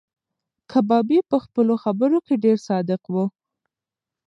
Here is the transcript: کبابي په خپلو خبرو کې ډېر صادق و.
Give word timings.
کبابي 0.71 1.19
په 1.29 1.37
خپلو 1.43 1.73
خبرو 1.83 2.17
کې 2.25 2.35
ډېر 2.43 2.57
صادق 2.67 3.01
و. 3.13 3.15